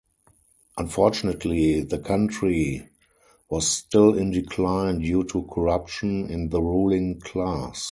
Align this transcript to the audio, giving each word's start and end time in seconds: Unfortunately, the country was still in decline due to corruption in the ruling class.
Unfortunately, 0.79 1.81
the 1.81 1.99
country 1.99 2.89
was 3.51 3.67
still 3.67 4.15
in 4.15 4.31
decline 4.31 4.97
due 4.97 5.23
to 5.25 5.43
corruption 5.43 6.27
in 6.27 6.49
the 6.49 6.59
ruling 6.59 7.19
class. 7.19 7.79